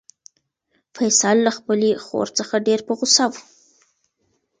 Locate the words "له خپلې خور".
1.45-2.27